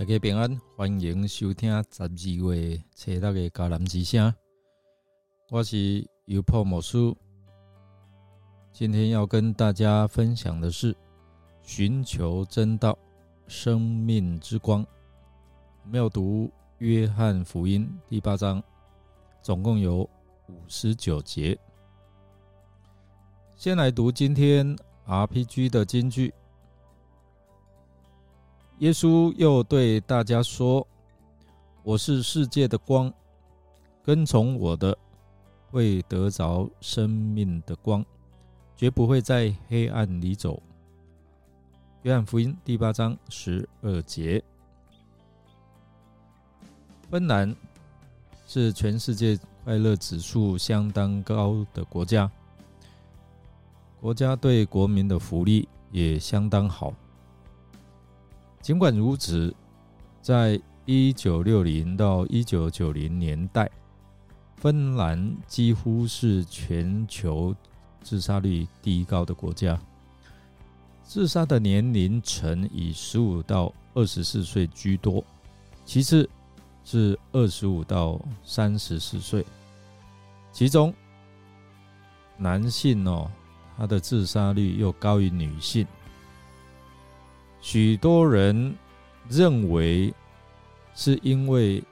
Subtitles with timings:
[0.00, 4.34] 大家平安，欢迎收听十二月初六的迦南之声。
[5.50, 7.14] 我是尤破魔术，
[8.72, 10.96] 今天要跟大家分享的是
[11.60, 12.98] 寻求真道、
[13.46, 14.82] 生命之光。
[15.84, 18.62] 我们要读约翰福音第八章，
[19.42, 19.98] 总共有
[20.48, 21.54] 五十九节。
[23.54, 26.32] 先来读今天 RPG 的金句。
[28.80, 30.86] 耶稣又对大家说
[31.84, 33.12] ：“我是世界的光，
[34.02, 34.96] 跟从我的
[35.70, 38.02] 会得着生命的光，
[38.74, 40.62] 绝不会在黑暗里走。”
[42.04, 44.42] 约翰福音第八章十二节。
[47.10, 47.54] 芬兰
[48.46, 52.30] 是全世界快乐指数相当高的国家，
[54.00, 56.94] 国家对国民的福利也相当好。
[58.60, 59.54] 尽管如此，
[60.20, 63.70] 在一九六零到一九九零年代，
[64.56, 67.54] 芬兰几乎是全球
[68.02, 69.80] 自杀率第一高的国家。
[71.02, 75.24] 自杀的年龄层以十五到二十四岁居多，
[75.84, 76.28] 其次
[76.84, 79.44] 是二十五到三十四岁。
[80.52, 80.94] 其中，
[82.36, 83.30] 男性哦，
[83.76, 85.86] 他的自杀率又高于女性。
[87.60, 88.74] 许多人
[89.28, 90.12] 认为
[90.94, 91.82] 是因为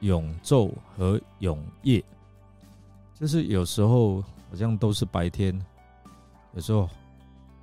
[0.00, 2.02] 永昼和永夜，
[3.14, 5.54] 就是有时候好像都是白天，
[6.54, 6.88] 有时候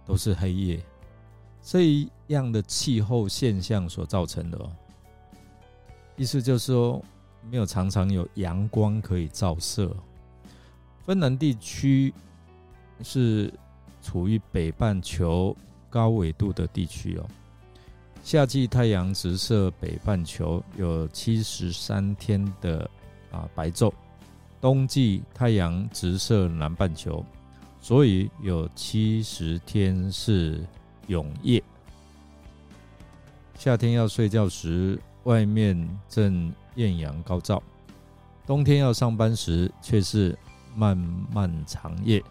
[0.05, 0.80] 都是黑夜，
[1.61, 4.71] 这样的气候现象所造成的哦。
[6.15, 7.03] 意思就是说，
[7.49, 9.95] 没有常常有阳光可以照射。
[11.05, 12.13] 芬兰地区
[13.02, 13.52] 是
[14.02, 15.55] 处于北半球。
[15.97, 17.25] 高纬度的地区哦，
[18.21, 22.87] 夏季太阳直射北半球有七十三天的
[23.31, 23.91] 啊白昼，
[24.61, 27.25] 冬季太阳直射南半球，
[27.81, 30.63] 所以有七十天是
[31.07, 31.63] 永夜。
[33.57, 35.75] 夏天要睡觉时，外面
[36.07, 37.59] 正艳阳高照；
[38.45, 40.37] 冬天要上班时，却是
[40.75, 40.95] 漫
[41.33, 42.23] 漫长夜。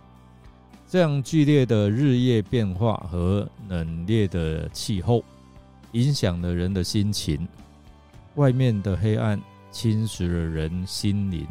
[0.88, 5.24] 这样剧烈的日夜变化和冷冽的气候，
[5.92, 7.46] 影响了人的心情。
[8.36, 9.40] 外面的黑暗
[9.72, 11.44] 侵蚀了人心灵，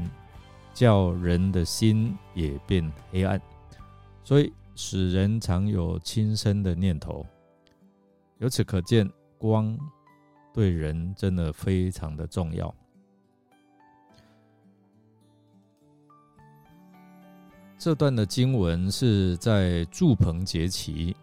[0.74, 3.40] 叫人的心也变黑暗，
[4.24, 7.26] 所以使人常有轻生的念头。
[8.38, 9.78] 由此可见，光
[10.54, 12.74] 对人真的非常的重要。
[17.78, 21.16] 这段的经文是在祝棚节期，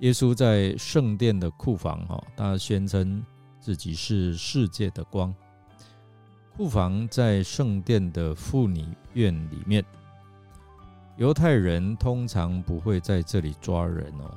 [0.00, 3.24] 耶稣在圣殿的库房，哈，他宣称
[3.60, 5.34] 自己是世界的光。
[6.56, 8.84] 库房在圣殿的妇女
[9.14, 9.82] 院里面，
[11.16, 14.34] 犹太人通常不会在这里抓人哦。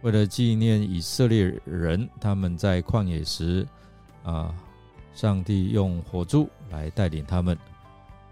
[0.00, 3.66] 为了纪念以色列人，他们在旷野时，
[4.22, 4.54] 啊，
[5.12, 7.58] 上帝用火柱来带领他们。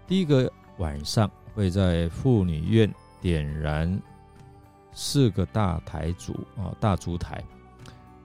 [0.07, 0.51] 第一个。
[0.79, 4.01] 晚上会在妇女院点燃
[4.93, 7.43] 四个大台烛啊，大烛台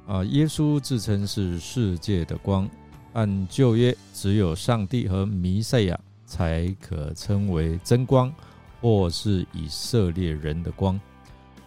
[0.06, 0.24] 啊。
[0.24, 2.68] 耶稣自称是世界的光，
[3.12, 8.32] 按旧约只有上帝和弥赛亚才可称为真光，
[8.80, 10.98] 或是以色列人的光。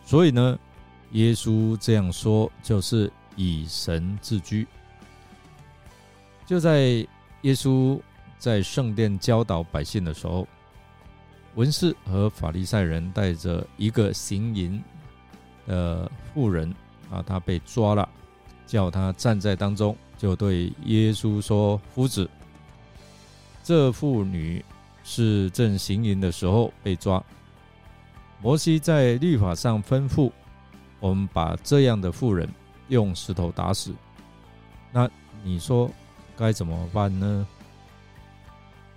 [0.05, 0.57] 所以呢，
[1.11, 4.65] 耶稣这样说就是以神自居。
[6.45, 7.05] 就在
[7.41, 7.99] 耶稣
[8.39, 10.47] 在圣殿教导百姓的时候。
[11.57, 14.79] 文士和法利赛人带着一个行淫
[15.65, 16.71] 的妇人
[17.11, 18.07] 啊，他被抓了，
[18.67, 22.29] 叫他站在当中，就对耶稣说：“夫子，
[23.63, 24.63] 这妇女
[25.03, 27.21] 是正行淫的时候被抓。
[28.39, 30.31] 摩西在律法上吩咐
[30.99, 32.47] 我们把这样的妇人
[32.89, 33.95] 用石头打死。
[34.91, 35.09] 那
[35.43, 35.89] 你说
[36.37, 37.47] 该怎么办呢？”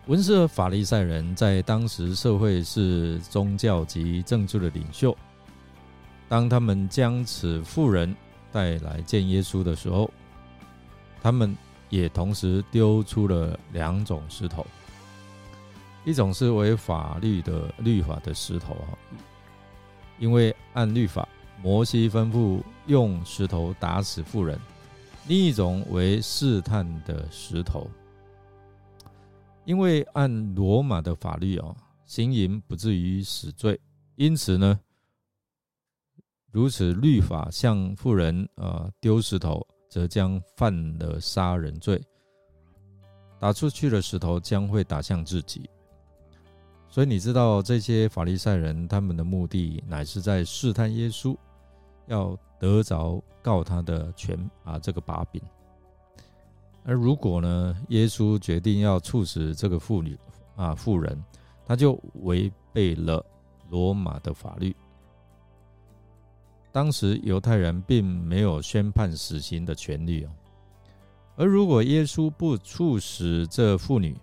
[0.06, 5.16] 文士和法利赛人在当时社会是宗教及政治的领袖。
[6.28, 8.14] 当他们将此妇人
[8.50, 10.10] 带来见耶稣的时候，
[11.22, 11.56] 他们
[11.90, 14.66] 也同时丢出了两种石头，
[16.04, 18.96] 一种是违法律的律法的石头啊，
[20.18, 21.28] 因为按律法，
[21.62, 24.56] 摩西吩咐用石头打死妇人；
[25.28, 27.88] 另一种为试探的石头。
[29.64, 31.76] 因为按罗马的法律哦，
[32.06, 33.78] 行淫不至于死罪，
[34.16, 34.80] 因此呢，
[36.50, 42.02] 如此律法向富人呃丢石头，则将犯了杀人罪。
[43.38, 45.68] 打出去的石头将会打向自己。
[46.88, 51.36] 所以你知道这些法利赛人他们的目的乃是在试探耶稣，
[52.06, 55.40] 要得着告他的权啊这个把柄。
[56.84, 60.18] 而如果呢，耶稣决定要处死这个妇女
[60.56, 61.22] 啊妇人，
[61.66, 61.92] 他就
[62.22, 63.24] 违背了
[63.68, 64.74] 罗马的法律。
[66.72, 70.30] 当时犹太人并没有宣判死刑的权利哦。
[71.36, 74.16] 而如果耶稣不处死这妇女，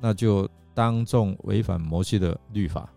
[0.00, 0.48] 那就。
[0.72, 2.88] 当众违反摩西的律法，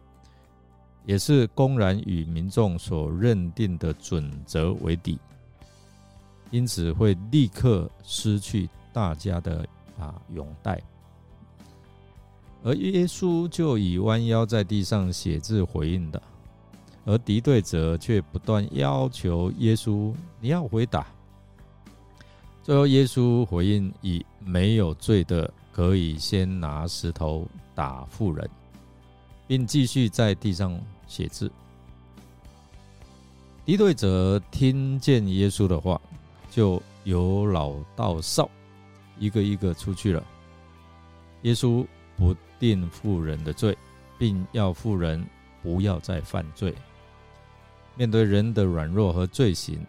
[1.05, 5.19] 也是公然与民众所认定的准则为敌，
[6.53, 9.67] 因此会立刻失去大家的
[9.99, 10.79] 啊拥戴。
[12.63, 16.21] 而耶稣就以弯腰在地上写字回应的，
[17.05, 21.05] 而敌对者却不断要求耶稣你要回答。
[22.61, 25.51] 最后，耶稣回应以没有罪的。
[25.73, 28.47] 可以先拿石头打妇人，
[29.47, 31.51] 并继续在地上写字。
[33.65, 35.99] 敌对者听见耶稣的话，
[36.53, 38.47] 就由老到少，
[39.17, 40.23] 一个一个出去了。
[41.41, 41.83] 耶稣
[42.15, 43.75] 不定妇人的罪，
[44.19, 45.25] 并要妇人
[45.63, 46.71] 不要再犯罪。
[47.95, 49.83] 面对人的软弱和罪行，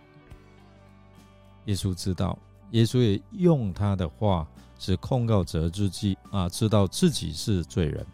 [1.66, 2.38] 耶稣知道，
[2.70, 4.46] 耶稣也用他的话。
[4.76, 8.04] 是控告者之际啊，知道自己是罪人。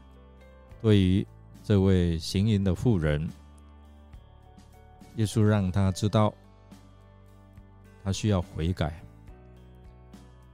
[0.82, 1.26] 对于
[1.64, 3.28] 这位行淫的妇人，
[5.16, 6.32] 耶稣让他知道，
[8.02, 9.02] 他需要悔改，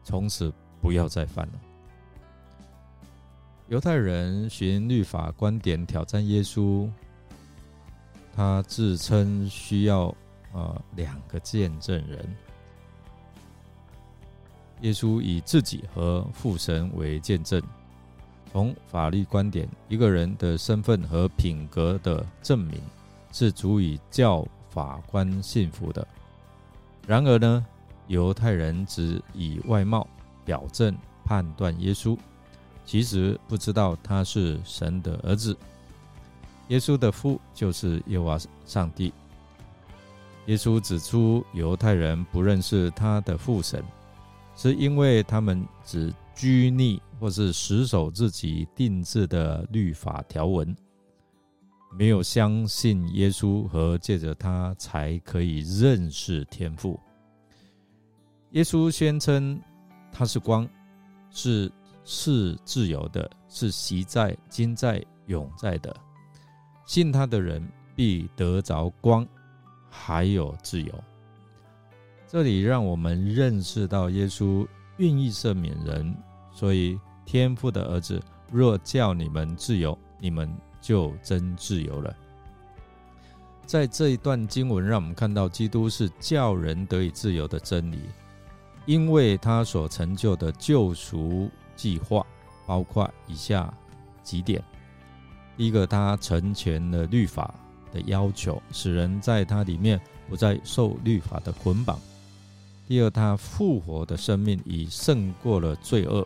[0.02, 1.52] 从此不要再犯了。
[3.68, 6.88] 犹太人循律法观点挑战耶稣，
[8.34, 10.14] 他自称需要
[10.52, 12.36] 呃两个见证人。
[14.82, 17.62] 耶稣以自己和父神为见证。
[18.52, 22.80] 从法律观点，一个人的身份和品格的证明
[23.32, 26.06] 是足以叫法官信服的。
[27.06, 27.64] 然而呢，
[28.08, 30.06] 犹太人只以外貌
[30.44, 32.18] 表证判断耶稣，
[32.84, 35.56] 其实不知道他是神的儿子。
[36.68, 39.12] 耶稣的父就是耶和上帝。
[40.46, 43.82] 耶稣指出，犹太人不认识他的父神。
[44.58, 50.74] 是因为他们只拘泥或是死守自己定制的律法条文，
[51.98, 57.00] 没有相信耶稣和借着他才可以认识天父。
[58.50, 59.58] 耶稣宣称
[60.12, 60.68] 他是光，
[61.30, 61.72] 是
[62.04, 65.94] 是自由的，是习在、今在、永在的。
[66.84, 69.26] 信他的人必得着光，
[69.88, 71.04] 还有自由。
[72.26, 74.66] 这里让我们认识到耶稣
[74.98, 76.14] 愿意赦免人，
[76.52, 78.22] 所以天父的儿子
[78.52, 80.54] 若叫你们自由，你们
[80.86, 82.16] 就真自由了。
[83.66, 87.98] 在这一段经文，让我们看到基督是叫人得以自由的真理，
[88.84, 92.24] 因为他所成就的救赎计划
[92.68, 93.74] 包括以下
[94.22, 94.62] 几点：
[95.56, 97.52] 第一个，他成全了律法
[97.92, 101.98] 的要求，使人在他里面不再受律法的捆绑。
[102.86, 106.24] 第二，他复活的生命已胜过了罪恶，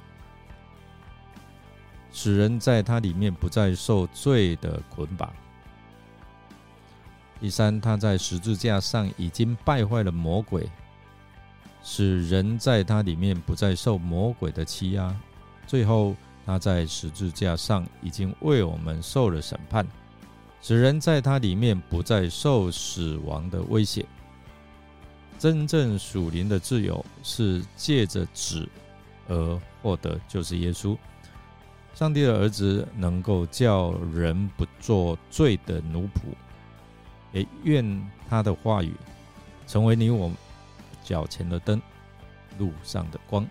[2.13, 5.33] 使人在他里面不再受罪的捆绑。
[7.41, 10.69] 第三，他在十字架上已经败坏了魔鬼，
[11.83, 15.15] 使人在他里面不再受魔鬼的欺压。
[15.67, 16.15] 最后，
[16.45, 19.87] 他在十字架上已经为我们受了审判，
[20.61, 24.05] 使人在他里面不再受死亡的威胁。
[25.39, 28.69] 真正属灵的自由是借着子
[29.29, 30.95] 而获得，就是耶稣，
[31.95, 36.33] 上帝的儿子，能够叫人不做罪的奴仆。
[37.33, 38.93] 也愿他的话语
[39.67, 40.31] 成为你我
[41.05, 41.81] 脚前的灯，
[42.59, 43.47] 路上的光。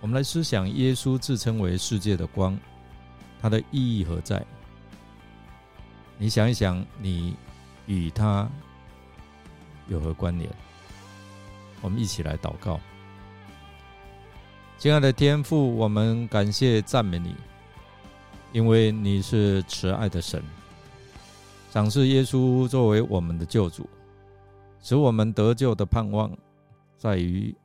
[0.00, 2.58] 我们来思想，耶稣自称为世界的光，
[3.40, 4.44] 它的意义何在？
[6.18, 7.36] 你想一想，你
[7.86, 8.48] 与他。
[9.88, 10.50] 有何关联？
[11.80, 12.80] 我们一起来祷告。
[14.78, 17.34] 亲爱的天父，我们感谢赞美你，
[18.52, 20.42] 因为你是慈爱的神，
[21.70, 23.88] 赏赐耶稣作为我们的救主，
[24.82, 26.30] 使我们得救的盼望
[26.98, 27.56] 在于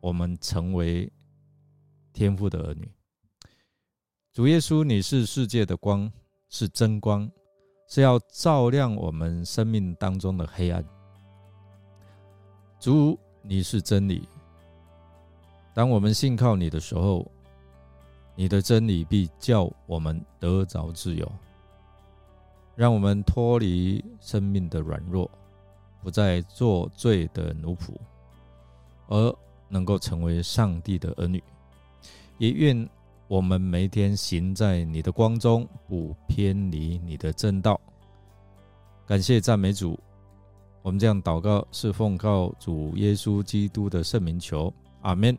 [0.00, 1.10] 我们成为
[2.12, 2.90] 天父的儿女。
[4.32, 6.10] 主耶稣，你是世界的光，
[6.48, 7.30] 是真光，
[7.86, 10.84] 是要照亮我们生命当中的黑暗。
[12.80, 14.28] 主，你是真理。
[15.74, 17.28] 当我们信靠你的时候，
[18.36, 21.30] 你的真理必叫我们得着自由，
[22.76, 25.28] 让我们脱离生命的软弱，
[26.00, 27.92] 不再做罪的奴仆，
[29.08, 29.36] 而
[29.68, 31.42] 能够成为上帝的儿女。
[32.38, 32.88] 也愿
[33.26, 37.80] 我们每天行在你的光中，不偏离你的正道。
[39.06, 39.98] 感谢赞美主，
[40.82, 45.36] 我们这样祷告是奉告主耶稣基督的圣名求，阿门。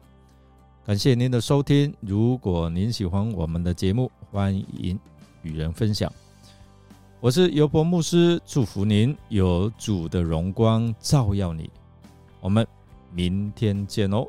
[0.86, 1.92] 感谢您的收听。
[2.00, 5.00] 如果您喜欢我们的节目，欢迎
[5.42, 6.14] 与人分享。
[7.20, 11.68] 我是尤伯牧师，祝福您有主的荣光照耀你。
[12.40, 12.68] 我们
[13.12, 14.28] 明天见哦。